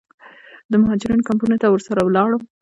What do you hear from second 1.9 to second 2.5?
ولاړم.